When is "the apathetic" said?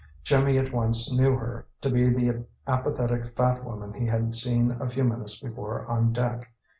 2.09-3.35